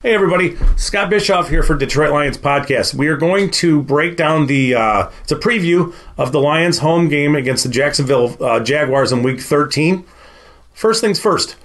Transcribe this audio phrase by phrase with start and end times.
[0.00, 2.94] Hey everybody, Scott Bischoff here for Detroit Lions podcast.
[2.94, 7.08] We are going to break down the uh, it's a preview of the Lions home
[7.08, 10.04] game against the Jacksonville uh, Jaguars in Week 13.
[10.72, 11.56] First things first,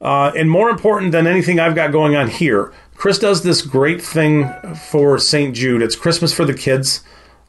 [0.00, 4.00] uh, and more important than anything I've got going on here, Chris does this great
[4.00, 4.48] thing
[4.88, 5.52] for St.
[5.52, 5.82] Jude.
[5.82, 7.02] It's Christmas for the kids.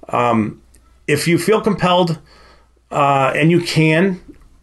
[0.09, 0.63] Um,
[1.05, 2.17] if you feel compelled
[2.89, 4.19] uh, and you can,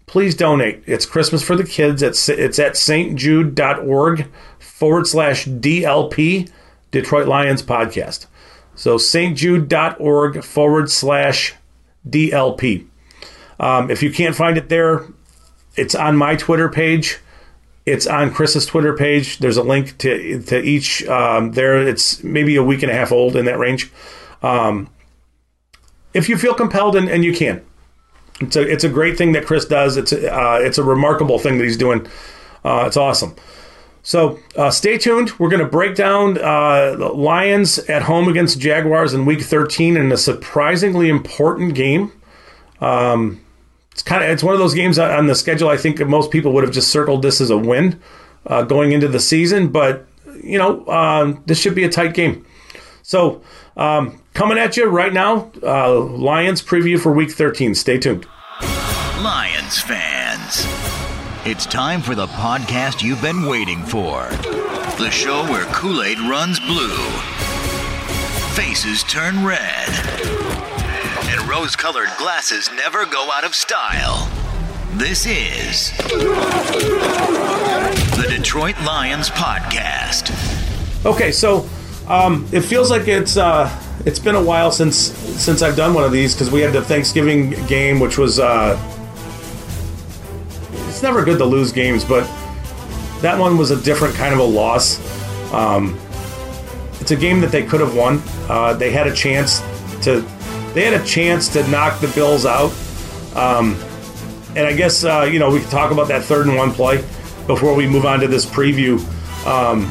[0.07, 0.83] please donate.
[0.87, 2.03] It's Christmas for the kids.
[2.03, 4.27] It's it's at stjude.org
[4.79, 6.49] forward slash DLP
[6.93, 8.27] Detroit Lions podcast.
[8.77, 11.55] So stjude.org forward slash
[12.09, 12.87] DLP.
[13.59, 15.05] Um, if you can't find it there,
[15.75, 17.19] it's on my Twitter page.
[17.87, 19.39] It's on Chris's Twitter page.
[19.39, 21.85] There's a link to to each um, there.
[21.85, 23.91] It's maybe a week and a half old in that range.
[24.45, 24.91] Um,
[26.15, 27.65] if you feel compelled and, and you can,
[28.41, 29.97] it's a it's a great thing that Chris does.
[29.97, 32.07] It's a, uh, it's a remarkable thing that he's doing.
[32.65, 33.35] Uh, it's awesome.
[34.03, 35.39] So uh, stay tuned.
[35.39, 40.11] We're going to break down uh, Lions at home against Jaguars in Week 13 in
[40.13, 42.13] a surprisingly important game.
[42.81, 43.45] Um,
[43.93, 45.69] it's kind of it's one of those games on the schedule.
[45.69, 48.01] I think most people would have just circled this as a win
[48.47, 50.07] uh, going into the season, but
[50.41, 52.47] you know um, this should be a tight game.
[53.03, 53.43] So
[53.77, 57.75] um, coming at you right now, uh, Lions preview for Week 13.
[57.75, 58.25] Stay tuned.
[59.21, 60.18] Lions fans.
[61.51, 64.29] It's time for the podcast you've been waiting for.
[64.99, 66.95] The show where Kool Aid runs blue,
[68.55, 69.89] faces turn red,
[71.25, 74.31] and rose colored glasses never go out of style.
[74.93, 75.97] This is
[78.13, 80.31] the Detroit Lions Podcast.
[81.07, 81.67] Okay, so
[82.09, 83.71] um, it feels like it's uh,
[84.05, 86.83] it's been a while since since I've done one of these because we had the
[86.83, 88.77] Thanksgiving game, which was uh,
[90.99, 92.25] it's never good to lose games, but
[93.21, 94.99] that one was a different kind of a loss.
[95.53, 95.97] Um,
[97.01, 98.21] it's a game that they could have won.
[98.49, 99.61] Uh, they had a chance
[100.03, 100.23] to
[100.75, 102.73] they had a chance to knock the Bills out.
[103.37, 103.81] Um,
[104.57, 106.97] and I guess uh, you know we could talk about that third and one play
[107.47, 108.99] before we move on to this preview.
[109.47, 109.83] Um,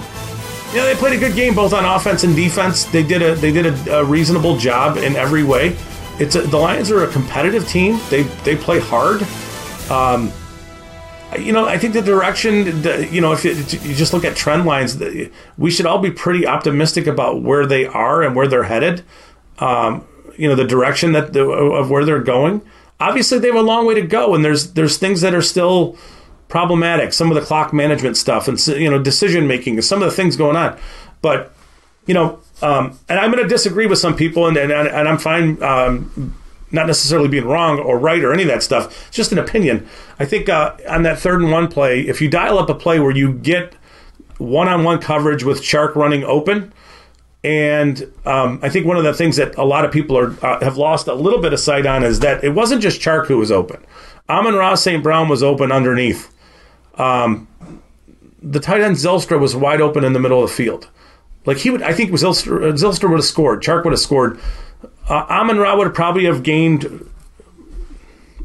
[0.75, 2.83] yeah, they played a good game both on offense and defense.
[2.83, 5.77] They did a they did a, a reasonable job in every way.
[6.19, 7.97] It's a, the Lions are a competitive team.
[8.09, 9.25] They they play hard.
[9.89, 10.33] Um,
[11.37, 14.65] you know, I think the direction, you know, if you, you just look at trend
[14.65, 14.97] lines,
[15.57, 19.03] we should all be pretty optimistic about where they are and where they're headed.
[19.59, 22.61] Um, you know, the direction that the, of where they're going.
[22.99, 25.97] Obviously, they have a long way to go, and there's there's things that are still
[26.47, 27.13] problematic.
[27.13, 30.35] Some of the clock management stuff, and you know, decision making, some of the things
[30.35, 30.79] going on.
[31.21, 31.53] But
[32.05, 35.17] you know, um, and I'm going to disagree with some people, and and, and I'm
[35.17, 35.61] fine.
[35.61, 36.35] Um,
[36.71, 39.07] not necessarily being wrong or right or any of that stuff.
[39.07, 39.87] It's just an opinion.
[40.19, 42.99] I think uh, on that third and one play, if you dial up a play
[42.99, 43.75] where you get
[44.37, 46.73] one on one coverage with Chark running open,
[47.43, 50.59] and um, I think one of the things that a lot of people are uh,
[50.63, 53.37] have lost a little bit of sight on is that it wasn't just Chark who
[53.37, 53.85] was open.
[54.29, 55.01] Amon-Ra St.
[55.01, 56.33] Brown was open underneath.
[56.95, 57.47] Um,
[58.41, 60.89] the tight end Zylstra was wide open in the middle of the field.
[61.45, 63.63] Like he would, I think Zelstra, Zylstra would have scored.
[63.63, 64.39] Chark would have scored
[65.09, 66.83] uh, Amon Ra would probably have gained,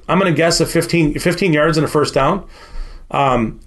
[0.08, 2.46] I'm going to guess, a 15, 15 yards and a first down.
[3.10, 3.60] Um,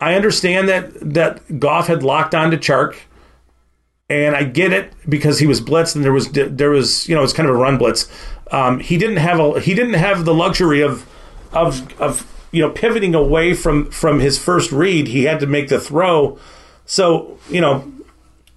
[0.00, 2.96] I understand that that Goff had locked on to Chark,
[4.10, 7.22] and I get it because he was blitzed and there was there was you know
[7.22, 8.10] it's kind of a run blitz.
[8.50, 11.08] Um, he didn't have a he didn't have the luxury of
[11.52, 15.06] of of you know pivoting away from from his first read.
[15.06, 16.36] He had to make the throw,
[16.84, 17.90] so you know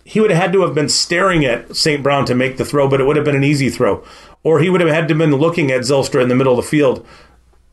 [0.06, 2.02] he would have had to have been staring at St.
[2.04, 4.04] Brown to make the throw, but it would have been an easy throw.
[4.44, 6.64] Or he would have had to have been looking at Zylstra in the middle of
[6.64, 7.06] the field.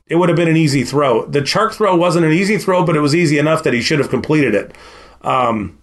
[0.06, 1.26] It would have been an easy throw.
[1.26, 3.98] The Chark throw wasn't an easy throw, but it was easy enough that he should
[3.98, 4.74] have completed it.
[5.20, 5.78] Um,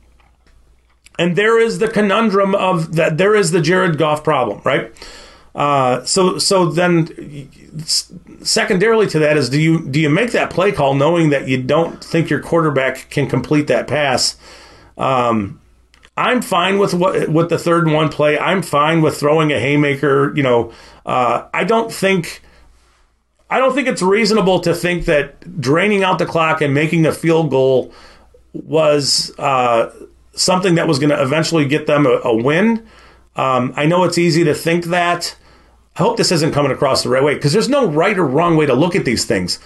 [1.20, 3.20] and there is the conundrum of that.
[3.20, 4.92] There is the Jared Goff problem, right?
[5.54, 7.50] Uh, so so then
[8.42, 11.62] secondarily to that is do you do you make that play call knowing that you
[11.62, 14.38] don't think your quarterback can complete that pass?
[14.98, 15.60] Um,
[16.20, 18.38] I'm fine with what with the third and one play.
[18.38, 20.36] I'm fine with throwing a haymaker.
[20.36, 20.74] You know,
[21.06, 22.42] uh, I don't think
[23.50, 27.14] I don't think it's reasonable to think that draining out the clock and making a
[27.14, 27.94] field goal
[28.52, 29.92] was uh,
[30.34, 32.86] something that was going to eventually get them a, a win.
[33.38, 35.38] Um, I know it's easy to think that.
[35.96, 38.58] I hope this isn't coming across the right way because there's no right or wrong
[38.58, 39.58] way to look at these things.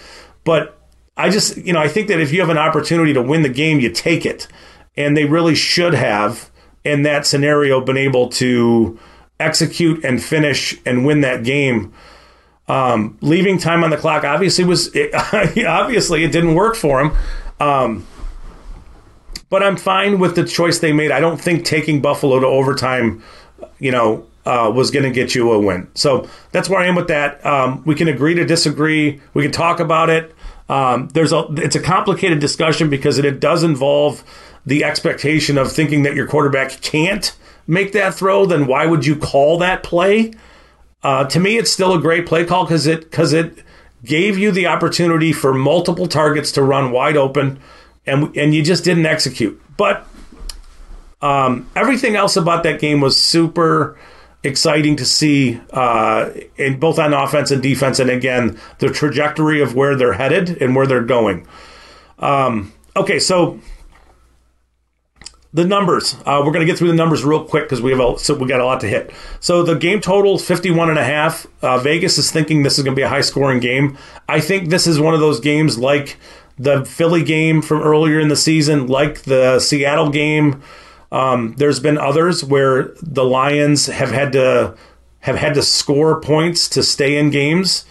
[0.44, 0.78] But
[1.16, 3.48] I just, you know, I think that if you have an opportunity to win the
[3.48, 4.46] game, you take it
[4.96, 6.50] and they really should have
[6.84, 8.98] in that scenario been able to
[9.40, 11.92] execute and finish and win that game.
[12.66, 15.14] Um, leaving time on the clock obviously was it,
[15.66, 17.16] obviously it didn't work for him.
[17.60, 18.06] Um,
[19.50, 21.10] but I'm fine with the choice they made.
[21.10, 23.22] I don't think taking Buffalo to overtime,
[23.78, 25.88] you know, uh, was going to get you a win.
[25.94, 27.44] So that's where I am with that.
[27.46, 29.20] Um, we can agree to disagree.
[29.32, 30.34] We can talk about it.
[30.68, 34.24] Um, there's a it's a complicated discussion because it, it does involve
[34.66, 38.46] the expectation of thinking that your quarterback can't make that throw.
[38.46, 40.32] Then why would you call that play?
[41.02, 43.62] Uh, to me, it's still a great play call because it because it
[44.04, 47.58] gave you the opportunity for multiple targets to run wide open,
[48.06, 49.60] and and you just didn't execute.
[49.76, 50.06] But
[51.20, 53.98] um, everything else about that game was super
[54.42, 59.74] exciting to see uh, in both on offense and defense, and again the trajectory of
[59.74, 61.46] where they're headed and where they're going.
[62.18, 63.60] Um, okay, so
[65.54, 66.14] the numbers.
[66.26, 68.34] Uh, we're going to get through the numbers real quick because we have a, so
[68.34, 69.12] we got a lot to hit.
[69.40, 71.46] So the game total is 51 and a half.
[71.62, 73.96] Uh, Vegas is thinking this is going to be a high scoring game.
[74.28, 76.18] I think this is one of those games like
[76.58, 80.62] the Philly game from earlier in the season, like the Seattle game
[81.14, 84.76] um, there's been others where the Lions have had to
[85.20, 87.84] have had to score points to stay in games,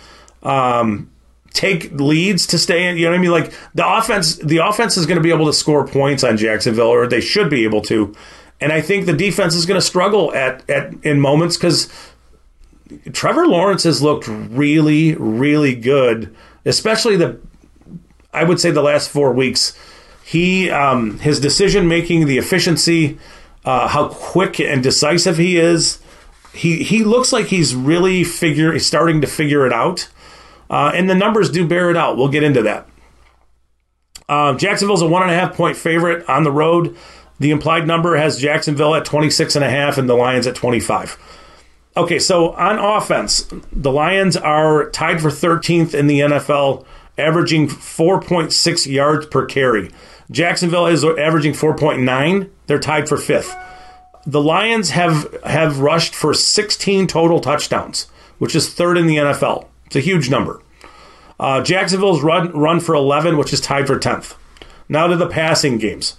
[0.43, 1.09] um,
[1.53, 2.97] take leads to stay in.
[2.97, 3.31] You know what I mean?
[3.31, 6.87] Like the offense, the offense is going to be able to score points on Jacksonville,
[6.87, 8.13] or they should be able to.
[8.59, 11.89] And I think the defense is going to struggle at, at in moments because
[13.11, 16.35] Trevor Lawrence has looked really, really good,
[16.65, 17.39] especially the
[18.33, 19.77] I would say the last four weeks
[20.23, 23.19] he um, his decision making, the efficiency,
[23.65, 25.99] uh, how quick and decisive he is.
[26.53, 30.07] He he looks like he's really figure He's starting to figure it out,
[30.73, 32.17] uh, and the numbers do bear it out.
[32.17, 32.89] We'll get into that.
[34.27, 36.97] Uh, Jacksonville's a one and a half point favorite on the road.
[37.39, 41.15] The implied number has Jacksonville at 26 and a half and the Lions at 25.
[41.95, 46.83] Okay, so on offense, the Lions are tied for 13th in the NFL,
[47.19, 49.91] averaging 4.6 yards per carry.
[50.31, 52.49] Jacksonville is averaging 4.9.
[52.65, 53.55] They're tied for fifth.
[54.25, 58.07] The Lions have have rushed for 16 total touchdowns,
[58.39, 59.67] which is third in the NFL.
[59.85, 60.62] It's a huge number.
[61.39, 64.35] Uh, Jacksonville's run run for 11, which is tied for 10th.
[64.87, 66.15] Now to the passing games.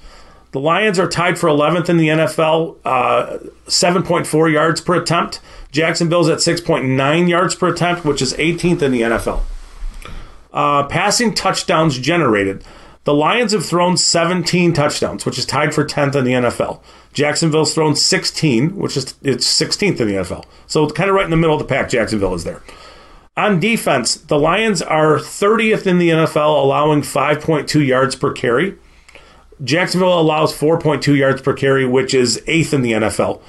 [0.52, 5.40] The Lions are tied for 11th in the NFL, uh, 7.4 yards per attempt.
[5.72, 9.40] Jacksonville's at 6.9 yards per attempt, which is 18th in the NFL.
[10.52, 12.62] Uh, passing touchdowns generated.
[13.02, 16.81] The Lions have thrown 17 touchdowns, which is tied for 10th in the NFL.
[17.12, 20.44] Jacksonville's thrown 16, which is it's 16th in the NFL.
[20.69, 22.62] So kind of right in the middle of the pack, Jacksonville is there.
[23.36, 28.76] On defense, the Lions are 30th in the NFL, allowing 5.2 yards per carry.
[29.62, 33.40] Jacksonville allows 4.2 yards per carry, which is eighth in the NFL.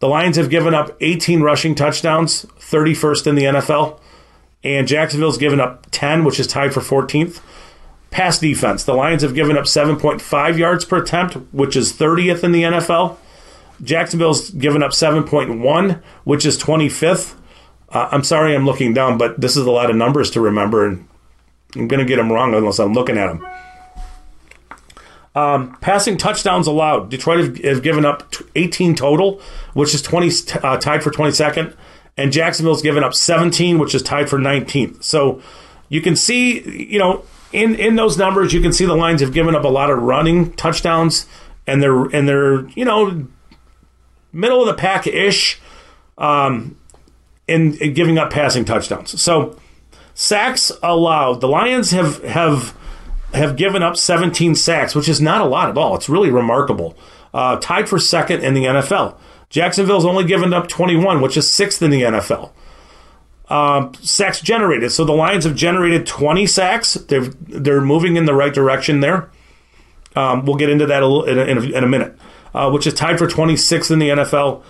[0.00, 4.00] The Lions have given up 18 rushing touchdowns, 31st in the NFL.
[4.62, 7.40] And Jacksonville's given up 10, which is tied for 14th.
[8.10, 8.84] Pass defense.
[8.84, 13.16] The Lions have given up 7.5 yards per attempt, which is 30th in the NFL.
[13.82, 17.36] Jacksonville's given up 7.1, which is 25th.
[17.90, 20.86] Uh, I'm sorry I'm looking down, but this is a lot of numbers to remember,
[20.86, 21.08] and
[21.74, 23.46] I'm going to get them wrong unless I'm looking at them.
[25.34, 27.08] Um, passing touchdowns allowed.
[27.10, 29.40] Detroit have, have, given up 18 total,
[29.74, 30.30] which is 20
[30.62, 31.74] uh, tied for 22nd,
[32.16, 35.04] and Jacksonville's given up 17, which is tied for 19th.
[35.04, 35.40] So
[35.88, 39.32] you can see, you know, in in those numbers, you can see the Lions have
[39.32, 41.26] given up a lot of running touchdowns,
[41.66, 43.26] and they're and they're you know
[44.32, 45.60] middle of the pack ish,
[46.18, 46.76] um,
[47.46, 49.20] in giving up passing touchdowns.
[49.20, 49.58] So
[50.14, 51.40] sacks allowed.
[51.40, 52.76] The Lions have have
[53.34, 55.94] have given up 17 sacks, which is not a lot at all.
[55.94, 56.96] It's really remarkable.
[57.32, 59.16] Uh, tied for second in the NFL.
[59.50, 62.50] Jacksonville's only given up 21, which is sixth in the NFL
[63.50, 64.92] um, sacks generated.
[64.92, 66.94] So the Lions have generated 20 sacks.
[66.94, 69.28] They're they're moving in the right direction there.
[70.16, 72.18] Um, we'll get into that a little, in, a, in, a, in a minute,
[72.54, 74.62] uh, which is tied for 26th in the NFL.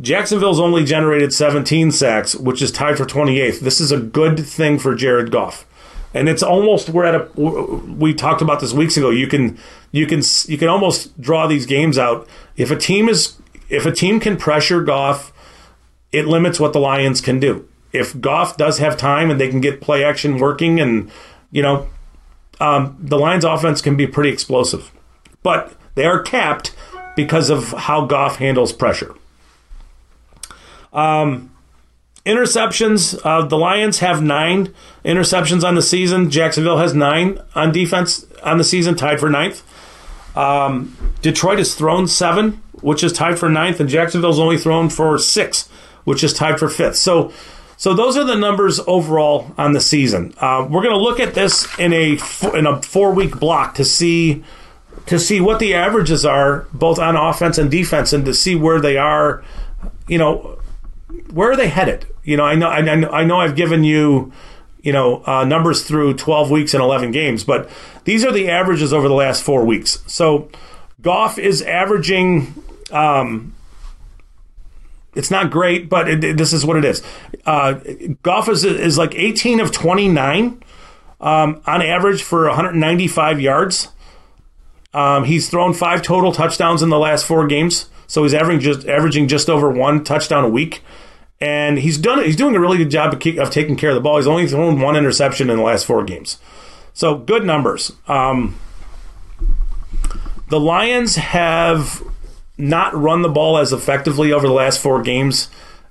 [0.00, 3.60] Jacksonville's only generated 17 sacks, which is tied for 28th.
[3.60, 5.66] This is a good thing for Jared Goff.
[6.12, 9.10] And it's almost we're at a we talked about this weeks ago.
[9.10, 9.58] You can
[9.92, 12.26] you can you can almost draw these games out.
[12.56, 13.36] If a team is
[13.68, 15.32] if a team can pressure Goff,
[16.12, 19.60] it limits what the Lions can do if Goff does have time and they can
[19.60, 21.10] get play action working, and
[21.50, 21.88] you know,
[22.60, 24.92] um, the Lions' offense can be pretty explosive,
[25.42, 26.74] but they are capped
[27.16, 29.14] because of how Goff handles pressure.
[30.96, 31.52] Um,
[32.24, 33.18] interceptions.
[33.24, 34.74] Uh, the Lions have nine
[35.04, 36.30] interceptions on the season.
[36.30, 39.62] Jacksonville has nine on defense on the season, tied for ninth.
[40.36, 45.18] Um, Detroit has thrown seven, which is tied for ninth, and Jacksonville's only thrown for
[45.18, 45.68] six,
[46.04, 46.96] which is tied for fifth.
[46.96, 47.32] So
[47.78, 50.34] so those are the numbers overall on the season.
[50.38, 52.18] Uh, we're going to look at this in a
[52.54, 54.42] in a four week block to see
[55.06, 58.80] to see what the averages are both on offense and defense, and to see where
[58.80, 59.44] they are.
[60.08, 60.55] You know,
[61.32, 62.06] where are they headed?
[62.24, 64.32] You know, I know, I know, I know I've given you,
[64.82, 67.70] you know, uh, numbers through 12 weeks and 11 games, but
[68.04, 70.02] these are the averages over the last four weeks.
[70.06, 70.48] So,
[71.00, 72.54] Goff is averaging.
[72.90, 73.54] Um,
[75.14, 77.02] it's not great, but it, it, this is what it is.
[77.46, 77.80] Uh,
[78.22, 80.62] Goff is, is like 18 of 29
[81.20, 83.88] um, on average for 195 yards.
[84.92, 88.86] Um, he's thrown five total touchdowns in the last four games, so he's averaging just
[88.86, 90.82] averaging just over one touchdown a week.
[91.38, 94.00] And he's done He's doing a really good job of, of taking care of the
[94.00, 94.16] ball.
[94.16, 96.38] He's only thrown one interception in the last four games,
[96.94, 97.92] so good numbers.
[98.08, 98.58] Um,
[100.48, 102.02] the Lions have
[102.56, 105.48] not run the ball as effectively over the last four games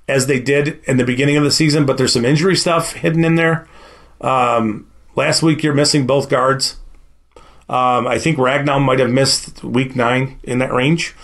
[0.08, 3.24] as they did in the beginning of the season, but there's some injury stuff hidden
[3.24, 3.68] in there.
[4.20, 6.76] Um, last week, you're missing both guards.
[7.68, 11.14] Um, I think Ragnow might have missed week nine in that range.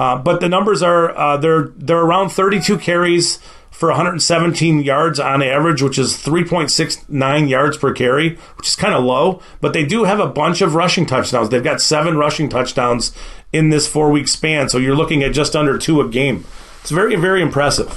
[0.00, 3.38] Uh, but the numbers are uh, they're they're around 32 carries
[3.70, 9.04] for 117 yards on average, which is 3.69 yards per carry, which is kind of
[9.04, 9.42] low.
[9.60, 11.50] But they do have a bunch of rushing touchdowns.
[11.50, 13.14] They've got seven rushing touchdowns
[13.52, 16.46] in this four week span, so you're looking at just under two a game.
[16.80, 17.92] It's very very impressive.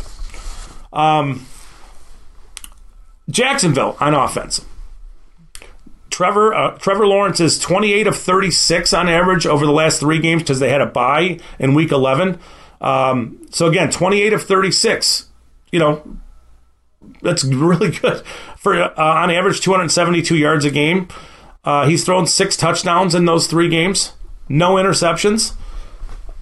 [0.92, 1.46] Um,
[3.30, 4.60] Jacksonville on offense.
[6.14, 10.44] Trevor uh, Trevor Lawrence is 28 of 36 on average over the last three games
[10.44, 12.38] because they had a bye in Week 11.
[12.82, 15.30] Um, so again, 28 of 36.
[15.72, 16.18] You know,
[17.24, 18.24] that's really good
[18.58, 21.08] for uh, on average 272 yards a game.
[21.64, 24.14] Uh, he's thrown six touchdowns in those three games,
[24.48, 25.56] no interceptions.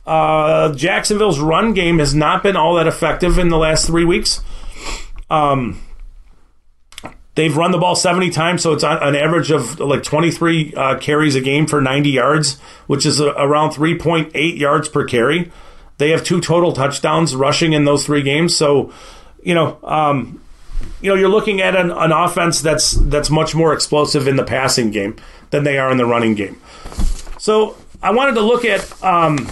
[0.05, 4.41] Uh, Jacksonville's run game has not been all that effective in the last three weeks.
[5.29, 5.79] Um,
[7.35, 10.97] They've run the ball 70 times, so it's on an average of like 23 uh,
[10.99, 15.49] carries a game for 90 yards, which is a, around 3.8 yards per carry.
[15.97, 18.55] They have two total touchdowns rushing in those three games.
[18.55, 18.91] So,
[19.43, 20.41] you know, um,
[20.99, 24.43] you know, you're looking at an, an, offense that's that's much more explosive in the
[24.43, 25.15] passing game
[25.51, 26.59] than they are in the running game.
[27.37, 29.47] So, I wanted to look at um,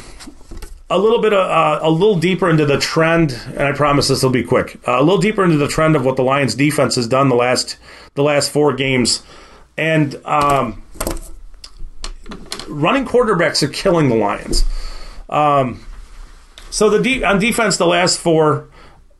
[0.89, 4.31] a little bit uh, a little deeper into the trend, and I promise this will
[4.31, 4.79] be quick.
[4.87, 7.35] Uh, a little deeper into the trend of what the Lions defense has done the
[7.35, 7.77] last
[8.15, 9.23] the last four games,
[9.77, 10.81] and um,
[12.67, 14.65] running quarterbacks are killing the Lions.
[15.29, 15.85] Um,
[16.71, 18.67] so the de- on defense, the last four,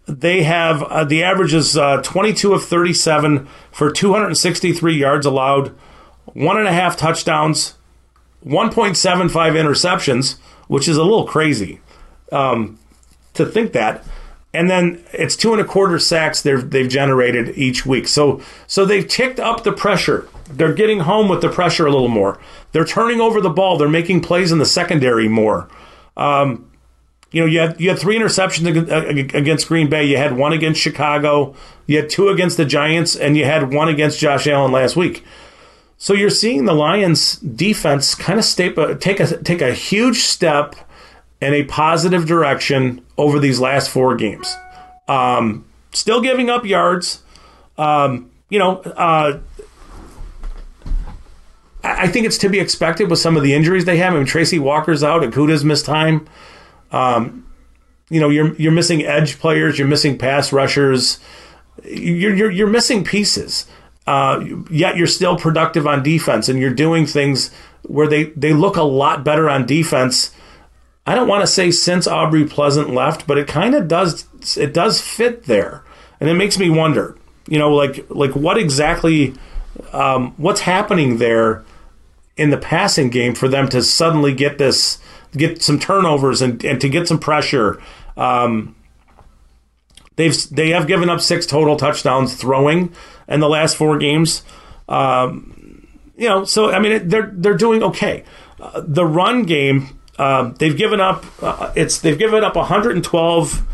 [0.08, 5.68] they have uh, the average is uh, 22 of 37 for 263 yards allowed,
[6.26, 7.76] one and a half touchdowns,
[8.44, 10.38] 1.75 interceptions
[10.70, 11.82] which is a little crazy
[12.32, 12.80] um,
[13.34, 14.06] to think that.
[14.54, 18.08] And then it's two and a quarter sacks they've they've generated each week.
[18.08, 20.28] So so they've ticked up the pressure.
[20.50, 22.40] They're getting home with the pressure a little more.
[22.72, 23.78] They're turning over the ball.
[23.78, 25.68] They're making plays in the secondary more.
[26.18, 26.70] Um,
[27.32, 30.06] you know, you had you had three interceptions against Green Bay.
[30.06, 31.56] You had one against Chicago.
[31.86, 35.24] You had two against the Giants, and you had one against Josh Allen last week.
[36.02, 40.76] So you're seeing the Lions defense kind of step, take a take a huge step
[41.42, 44.56] in a positive direction over these last four games.
[45.10, 47.22] Um, still giving up yards.
[47.78, 49.40] Um, you know, uh,
[51.84, 54.14] I think it's to be expected with some of the injuries they have.
[54.14, 56.30] I mean, Tracy Walker's out, Okudah's missed time.
[56.94, 57.46] Um,
[58.10, 61.20] you know, you're you're missing edge players, you're missing pass rushers,
[61.84, 63.66] you're you're, you're missing pieces
[64.10, 67.52] uh, yet you're still productive on defense and you're doing things
[67.84, 70.34] where they, they look a lot better on defense.
[71.06, 74.26] I don't want to say since Aubrey Pleasant left, but it kind of does
[74.58, 75.84] it does fit there,
[76.20, 77.16] and it makes me wonder,
[77.48, 79.36] you know, like like what exactly
[79.94, 81.64] um, what's happening there
[82.36, 84.98] in the passing game for them to suddenly get this
[85.34, 87.80] get some turnovers and, and to get some pressure.
[88.18, 88.76] Um,
[90.20, 92.94] they've they have given up six total touchdowns throwing
[93.28, 94.44] in the last four games.
[94.90, 98.26] Um, you know, so I mean, they're they're doing okay.
[98.60, 101.24] Uh, the run game, uh, they've given up.
[101.42, 103.68] Uh, it's they've given up 112.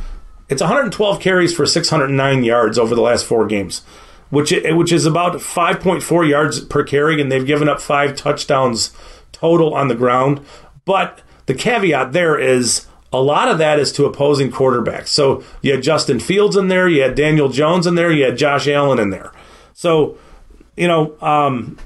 [0.47, 3.81] It's 112 carries for 609 yards over the last four games,
[4.29, 8.91] which which is about 5.4 yards per carry, and they've given up five touchdowns
[9.31, 10.45] total on the ground.
[10.85, 15.07] But the caveat there is a lot of that is to opposing quarterbacks.
[15.07, 18.37] So you had Justin Fields in there, you had Daniel Jones in there, you had
[18.37, 19.31] Josh Allen in there.
[19.73, 20.17] So,
[20.75, 21.77] you know, um,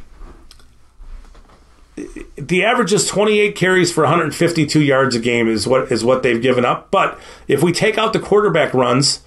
[2.37, 6.41] the average is 28 carries for 152 yards a game is what is what they've
[6.41, 6.89] given up.
[6.91, 9.21] But if we take out the quarterback runs,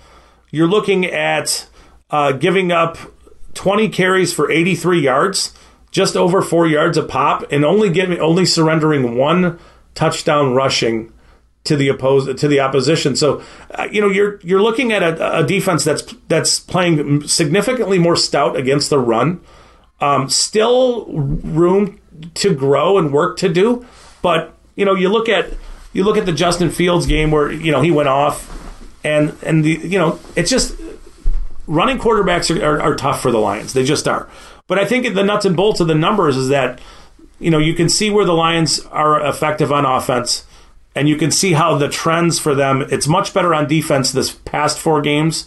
[0.51, 1.67] you're looking at
[2.11, 2.97] uh, giving up
[3.55, 5.55] 20 carries for 83 yards.
[5.91, 9.59] just over four yards a pop, and only giving only surrendering one
[9.95, 11.13] touchdown rushing
[11.65, 13.15] to the oppose to the opposition.
[13.17, 17.99] So, uh, you know, you're you're looking at a, a, defense that's that's playing significantly
[17.99, 19.41] more stout against the run.
[20.01, 22.01] Um, still room
[22.35, 23.87] to grow and work to do,
[24.21, 25.53] but you know, you look at
[25.93, 28.51] you look at the Justin Fields game where you know he went off,
[29.05, 30.77] and and the you know it's just
[31.69, 33.73] running quarterbacks are, are, are tough for the Lions.
[33.73, 34.29] They just are.
[34.67, 36.81] But I think the nuts and bolts of the numbers is that
[37.39, 40.45] you know you can see where the Lions are effective on offense
[40.95, 44.33] and you can see how the trends for them it's much better on defense this
[44.33, 45.47] past four games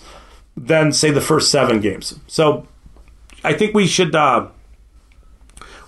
[0.58, 2.20] than say the first seven games.
[2.28, 2.68] So
[3.44, 4.48] i think we should uh,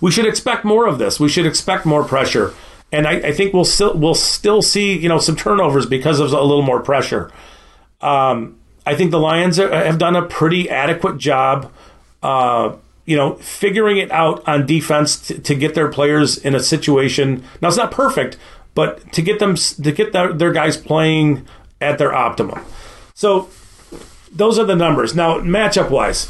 [0.00, 1.18] we should expect more of this.
[1.18, 2.54] We should expect more pressure.
[2.92, 6.32] And I, I, think we'll still we'll still see you know some turnovers because of
[6.32, 7.30] a little more pressure.
[8.00, 11.72] Um, i think the lions are, have done a pretty adequate job
[12.22, 12.74] uh,
[13.04, 17.44] you know figuring it out on defense to, to get their players in a situation
[17.60, 18.38] now it's not perfect
[18.78, 21.44] but to get them to get their, their guys playing
[21.80, 22.64] at their optimum.
[23.12, 23.50] So
[24.30, 25.16] those are the numbers.
[25.16, 26.28] Now, matchup wise,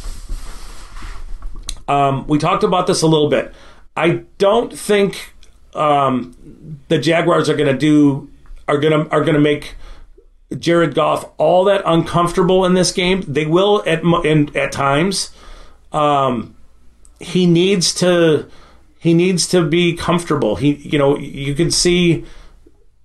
[1.89, 3.53] um, we talked about this a little bit.
[3.95, 5.35] I don't think
[5.75, 8.31] um, the Jaguars are going to do
[8.67, 9.75] are going to are going to make
[10.59, 13.25] Jared Goff all that uncomfortable in this game.
[13.29, 15.33] They will at in, at times.
[15.93, 16.57] Um,
[17.21, 18.49] he needs to
[18.99, 20.57] he needs to be comfortable.
[20.57, 22.25] He you know you can see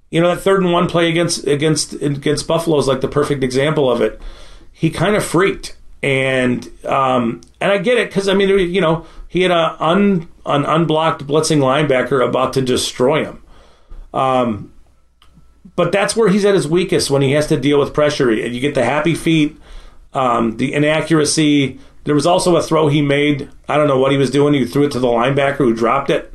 [0.10, 3.44] you know that third and one play against against against Buffalo is like the perfect
[3.44, 4.22] example of it.
[4.72, 9.06] He kind of freaked, and um, and I get it because I mean you know
[9.28, 13.44] he had a un, an unblocked blitzing linebacker about to destroy him.
[14.14, 14.74] Um,
[15.76, 18.30] but that's where he's at his weakest when he has to deal with pressure.
[18.30, 19.58] And you get the happy feet,
[20.14, 21.80] um, the inaccuracy.
[22.04, 23.50] There was also a throw he made.
[23.68, 24.54] I don't know what he was doing.
[24.54, 26.30] He threw it to the linebacker who dropped it.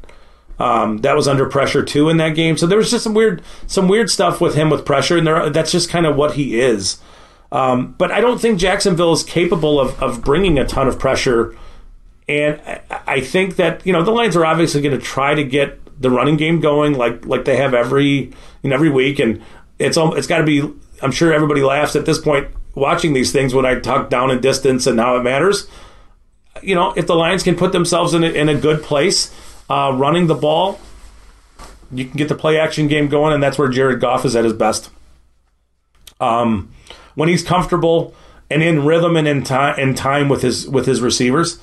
[0.58, 2.56] Um, that was under pressure too in that game.
[2.56, 5.50] So there was just some weird, some weird stuff with him with pressure, and there,
[5.50, 6.98] that's just kind of what he is.
[7.52, 11.56] Um, but I don't think Jacksonville is capable of, of bringing a ton of pressure.
[12.28, 15.44] And I, I think that you know the Lions are obviously going to try to
[15.44, 19.42] get the running game going, like like they have every in every week, and
[19.78, 20.68] it's it's got to be.
[21.00, 24.40] I'm sure everybody laughs at this point watching these things when I talk down and
[24.40, 25.68] distance and how it matters.
[26.62, 29.34] You know, if the Lions can put themselves in a, in a good place
[29.70, 30.80] uh, running the ball,
[31.92, 34.44] you can get the play action game going, and that's where Jared Goff is at
[34.44, 34.90] his best.
[36.20, 36.72] Um,
[37.14, 38.14] when he's comfortable
[38.50, 41.58] and in rhythm and in time in time with his with his receivers.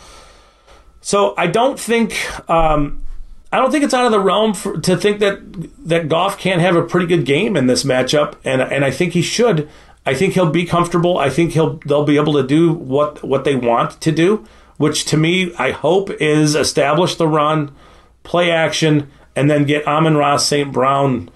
[1.02, 2.16] So I don't think
[2.50, 3.04] um,
[3.52, 5.40] I don't think it's out of the realm for, to think that
[5.88, 9.14] that Goff can't have a pretty good game in this matchup, and and I think
[9.14, 9.70] he should.
[10.06, 11.18] I think he'll be comfortable.
[11.18, 14.46] I think he'll they'll be able to do what what they want to do,
[14.78, 17.76] which to me I hope is establish the run,
[18.24, 20.72] play action, and then get Amon-Ra St.
[20.72, 21.30] Brown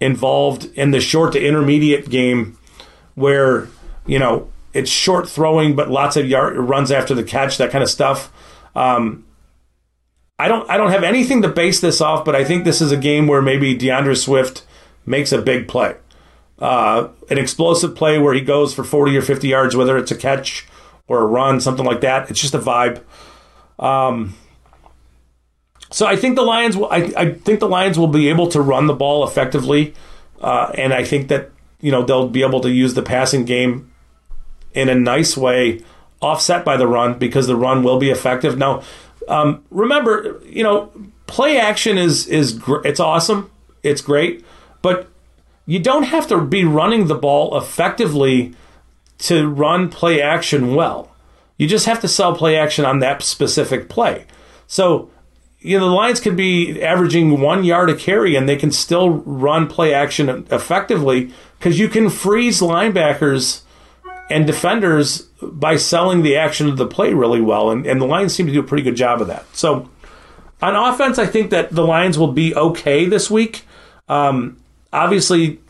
[0.00, 2.58] involved in the short to intermediate game
[3.14, 3.68] where,
[4.06, 7.82] you know, it's short throwing, but lots of yard runs after the catch, that kind
[7.82, 8.30] of stuff.
[8.74, 9.24] Um,
[10.38, 12.92] I don't I don't have anything to base this off, but I think this is
[12.92, 14.66] a game where maybe D'Andre Swift
[15.06, 15.94] makes a big play.
[16.58, 20.16] Uh, an explosive play where he goes for 40 or 50 yards, whether it's a
[20.16, 20.66] catch
[21.06, 22.30] or a run, something like that.
[22.30, 23.02] It's just a vibe.
[23.78, 24.34] Um,
[25.90, 26.86] so I think the Lions will.
[26.90, 29.94] I, I think the Lions will be able to run the ball effectively,
[30.40, 33.92] uh, and I think that you know they'll be able to use the passing game
[34.74, 35.82] in a nice way,
[36.20, 38.58] offset by the run because the run will be effective.
[38.58, 38.82] Now,
[39.28, 40.90] um, remember, you know,
[41.26, 43.50] play action is is gr- it's awesome,
[43.82, 44.44] it's great,
[44.82, 45.08] but
[45.66, 48.54] you don't have to be running the ball effectively
[49.18, 51.10] to run play action well.
[51.58, 54.26] You just have to sell play action on that specific play.
[54.66, 55.10] So
[55.60, 59.10] you know the Lions could be averaging one yard a carry and they can still
[59.10, 63.62] run play action effectively because you can freeze linebackers
[64.28, 68.34] and defenders by selling the action of the play really well, and, and the Lions
[68.34, 69.44] seem to do a pretty good job of that.
[69.54, 69.88] So
[70.60, 73.64] on offense, I think that the Lions will be okay this week.
[74.08, 74.58] Um,
[74.96, 75.60] obviously,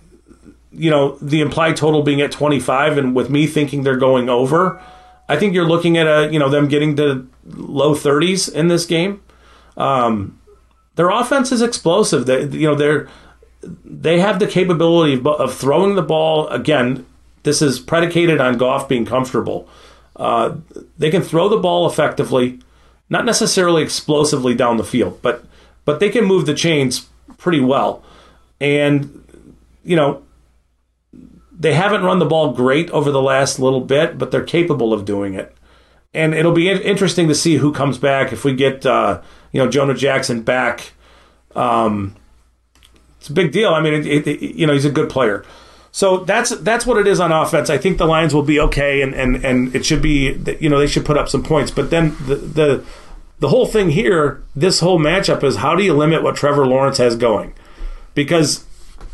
[0.72, 4.80] you know the implied total being at 25, and with me thinking they're going over,
[5.28, 8.86] I think you're looking at a you know them getting to low 30s in this
[8.86, 9.22] game.
[9.76, 10.40] Um,
[10.94, 12.26] their offense is explosive.
[12.26, 13.08] They, you know, they're
[13.84, 16.46] they have the capability of, of, throwing the ball.
[16.48, 17.04] Again,
[17.42, 19.68] this is predicated on Goff being comfortable.
[20.14, 20.56] Uh,
[20.96, 22.60] they can throw the ball effectively,
[23.10, 25.44] not necessarily explosively down the field, but
[25.84, 27.08] but they can move the chains
[27.38, 28.02] pretty well.
[28.60, 29.22] And
[29.84, 30.22] you know,
[31.58, 35.04] they haven't run the ball great over the last little bit, but they're capable of
[35.04, 35.54] doing it.
[36.14, 39.20] and it'll be interesting to see who comes back if we get uh,
[39.52, 40.92] you know Jonah Jackson back.
[41.54, 42.16] Um,
[43.18, 43.70] it's a big deal.
[43.70, 45.44] I mean, it, it, it, you know, he's a good player.
[45.92, 47.70] So that's that's what it is on offense.
[47.70, 50.78] I think the Lions will be okay, and and and it should be you know
[50.78, 51.70] they should put up some points.
[51.70, 52.84] But then the the
[53.38, 56.98] the whole thing here, this whole matchup is how do you limit what Trevor Lawrence
[56.98, 57.54] has going?
[58.16, 58.64] Because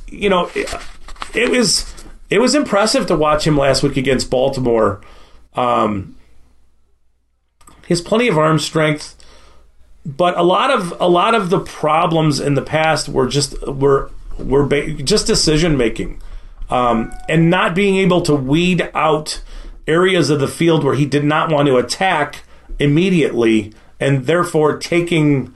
[0.08, 0.72] you know it,
[1.34, 1.92] it was
[2.30, 5.02] it was impressive to watch him last week against Baltimore.
[5.54, 6.16] Um,
[7.86, 9.22] he has plenty of arm strength,
[10.06, 14.10] but a lot of a lot of the problems in the past were just were
[14.38, 16.22] were ba- just decision making,
[16.70, 19.42] um, and not being able to weed out
[19.86, 22.44] areas of the field where he did not want to attack
[22.78, 25.52] immediately, and therefore taking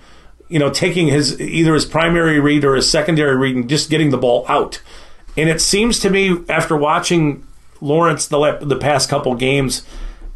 [0.49, 4.11] you know taking his either his primary read or his secondary read and just getting
[4.11, 4.81] the ball out.
[5.37, 7.47] And it seems to me after watching
[7.81, 9.85] Lawrence the the past couple games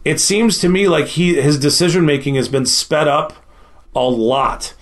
[0.05, 3.35] it seems to me like he his decision making has been sped up
[3.95, 4.75] a lot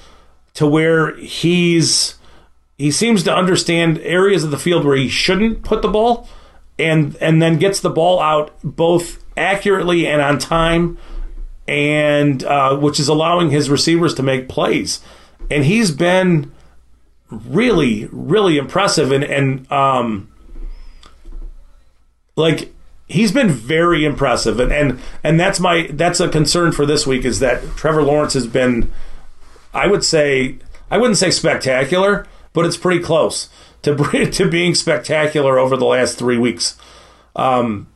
[0.54, 2.16] to where he's
[2.76, 6.28] he seems to understand areas of the field where he shouldn't put the ball
[6.78, 10.98] and and then gets the ball out both accurately and on time
[11.66, 15.00] and uh, which is allowing his receivers to make plays
[15.50, 16.52] and he's been
[17.30, 20.28] really really impressive and and um
[22.38, 22.72] like
[23.08, 24.60] he's been very impressive.
[24.60, 28.34] And, and and that's my that's a concern for this week is that Trevor Lawrence
[28.34, 28.90] has been
[29.74, 30.58] I would say
[30.90, 33.48] I wouldn't say spectacular but it's pretty close
[33.82, 33.96] to
[34.32, 36.78] to being spectacular over the last 3 weeks.
[37.34, 37.88] Um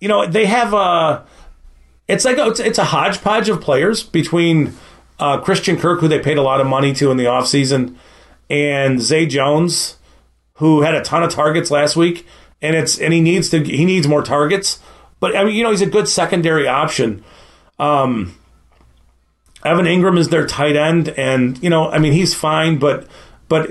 [0.00, 1.26] you know they have a
[2.06, 4.74] it's like a, it's, it's a hodgepodge of players between
[5.18, 7.96] uh, Christian Kirk who they paid a lot of money to in the offseason
[8.50, 9.96] and Zay Jones
[10.54, 12.26] who had a ton of targets last week
[12.64, 14.80] and it's and he needs to he needs more targets.
[15.20, 17.22] But I mean, you know, he's a good secondary option.
[17.78, 18.36] Um,
[19.64, 23.06] Evan Engram is their tight end, and you know, I mean, he's fine, but
[23.48, 23.70] but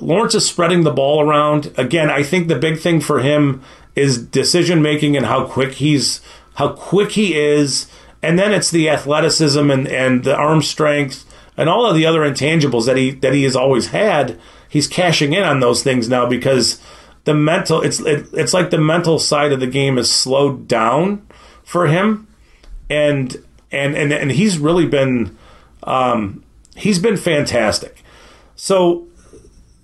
[0.00, 1.72] Lawrence is spreading the ball around.
[1.76, 3.62] Again, I think the big thing for him
[3.96, 6.20] is decision making and how quick he's
[6.54, 7.86] how quick he is,
[8.22, 11.24] and then it's the athleticism and and the arm strength
[11.56, 14.38] and all of the other intangibles that he that he has always had.
[14.68, 16.80] He's cashing in on those things now because
[17.24, 21.26] the mental it's it, it's like the mental side of the game is slowed down
[21.64, 22.28] for him
[22.88, 23.36] and
[23.70, 25.36] and and, and he's really been
[25.84, 26.42] um,
[26.76, 28.02] he's been fantastic
[28.56, 29.06] so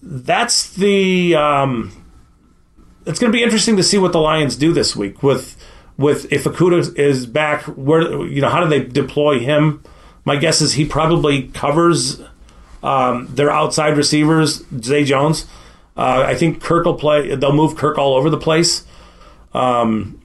[0.03, 2.05] that's the um,
[3.07, 5.57] it's going to be interesting to see what the Lions do this week with
[5.99, 9.83] with if Okudah is back where you know how do they deploy him
[10.25, 12.21] my guess is he probably covers
[12.83, 15.47] um, their outside receivers Zay Jones
[15.97, 17.35] uh, I think Kirk will play.
[17.35, 18.85] They'll move Kirk all over the place.
[19.55, 20.21] Um,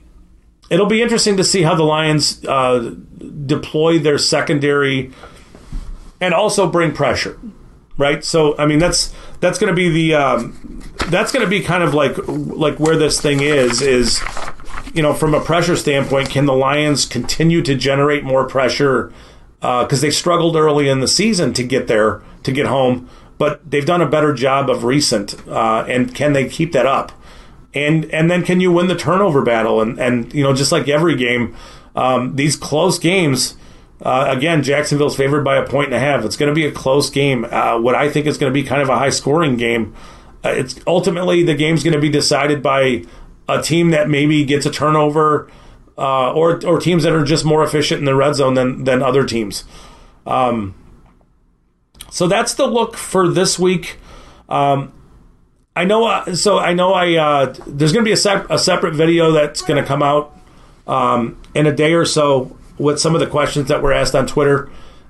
[0.69, 2.93] it'll be interesting to see how the Lions uh,
[3.45, 5.11] deploy their secondary
[6.19, 7.39] and also bring pressure.
[7.97, 8.23] Right.
[8.23, 11.83] So I mean that's that's going to be the um, that's going to be kind
[11.83, 14.19] of like like where this thing is is
[14.93, 19.11] you know from a pressure standpoint can the Lions continue to generate more pressure
[19.59, 23.09] because uh, they struggled early in the season to get there to get home
[23.41, 25.35] but they've done a better job of recent.
[25.47, 27.11] Uh, and can they keep that up?
[27.73, 29.81] And and then can you win the turnover battle?
[29.81, 31.55] And and you know just like every game,
[31.95, 33.57] um, these close games.
[33.99, 36.23] Uh, again, Jacksonville's favored by a point and a half.
[36.23, 37.47] It's going to be a close game.
[37.49, 39.95] Uh, what I think is going to be kind of a high scoring game.
[40.45, 43.05] Uh, it's ultimately the game's going to be decided by
[43.47, 45.49] a team that maybe gets a turnover,
[45.97, 49.01] uh, or or teams that are just more efficient in the red zone than than
[49.01, 49.65] other teams.
[50.25, 50.75] Um,
[52.09, 53.97] so that's the look for this week.
[54.49, 54.93] Um,
[55.75, 56.05] I know.
[56.05, 56.93] Uh, so I know.
[56.93, 60.03] I uh, there's going to be a, sep- a, separate video that's going to come
[60.03, 60.37] out
[60.87, 64.27] um, in a day or so with some of the questions that were asked on
[64.27, 64.69] Twitter,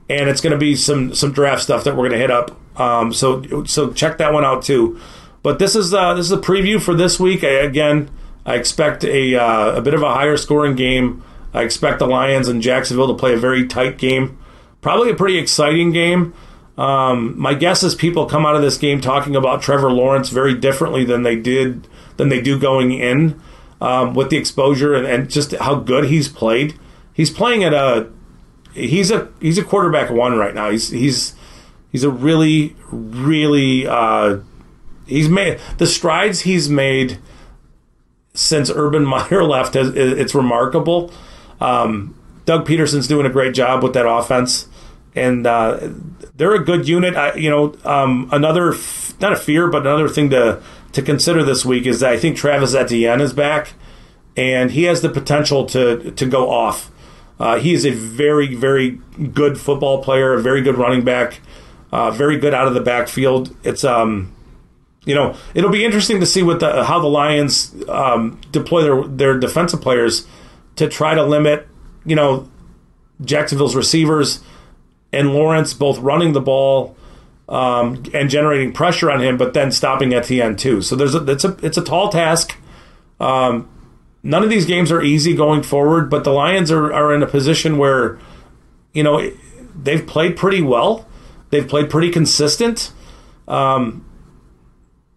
[0.10, 2.80] and it's going to be some some draft stuff that we're going to hit up.
[2.80, 5.00] Um, so so check that one out too.
[5.42, 7.44] But this is uh, this is a preview for this week.
[7.44, 8.12] I, again,
[8.46, 11.24] I expect a uh, a bit of a higher scoring game.
[11.54, 14.38] I expect the Lions and Jacksonville to play a very tight game,
[14.82, 16.34] probably a pretty exciting game.
[16.78, 20.54] Um, my guess is people come out of this game talking about Trevor Lawrence very
[20.54, 23.40] differently than they did than they do going in
[23.82, 26.80] um, with the exposure and, and, just how good he's played.
[27.14, 28.10] He's playing at a
[28.74, 30.72] he's a he's a quarterback one right now.
[30.72, 31.36] He's he's
[31.92, 34.40] he's a really really uh,
[35.06, 37.20] he's made the strides he's made
[38.34, 39.74] since Urban Meyer left.
[39.74, 41.12] has, It's remarkable.
[41.60, 42.16] Um,
[42.46, 44.68] Doug Pederson's doing a great job with that offense
[45.16, 45.80] and uh,
[46.36, 47.16] they're a good unit.
[47.16, 50.62] I, you know, um, another f- not a fear, but another thing to
[50.94, 53.74] to consider this week is that I think Travis Etienne is back,
[54.36, 56.92] and he has the potential to to go off.
[57.40, 59.00] Uh, he is a very, very
[59.34, 61.40] good football player, a very good running back,
[61.92, 63.56] uh, very good out of the backfield.
[63.64, 64.32] It's um,
[65.06, 69.04] you know, it'll be interesting to see what the how the Lions um, deploy their
[69.04, 70.28] their defensive players
[70.76, 71.68] to try to limit,
[72.06, 72.50] you know,
[73.24, 74.42] Jacksonville's receivers
[75.12, 76.96] and Lawrence both running the ball
[77.50, 80.82] um, and generating pressure on him, but then stopping at the end too.
[80.82, 82.56] So there's a it's a it's a tall task.
[83.20, 83.70] Um,
[84.24, 87.28] none of these games are easy going forward, but the Lions are, are in a
[87.28, 88.18] position where,
[88.94, 89.32] you know,
[89.76, 91.08] they've played pretty well.
[91.50, 92.92] They've played pretty consistent.
[93.48, 94.06] Um,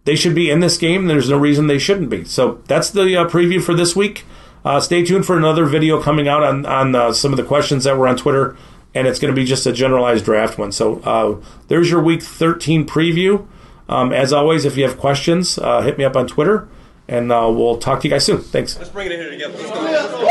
[0.05, 1.05] they should be in this game.
[1.05, 2.23] There's no reason they shouldn't be.
[2.23, 4.23] So that's the uh, preview for this week.
[4.63, 7.83] Uh, stay tuned for another video coming out on on uh, some of the questions
[7.83, 8.57] that were on Twitter,
[8.93, 10.71] and it's going to be just a generalized draft one.
[10.71, 13.45] So uh, there's your Week 13 preview.
[13.87, 16.67] Um, as always, if you have questions, uh, hit me up on Twitter
[17.07, 18.39] and uh, we'll talk to you guys soon.
[18.39, 18.77] Thanks.
[18.77, 19.57] Let's bring it in here together.
[19.57, 20.25] Let's go.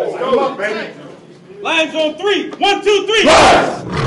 [0.00, 1.60] Let's go, baby.
[1.60, 2.50] Lions on three.
[2.50, 3.26] One, two, three.
[3.26, 3.99] Rise!